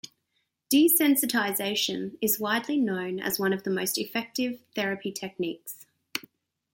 [0.73, 5.85] Desensitization is widely known as one of the most effective therapy techniques.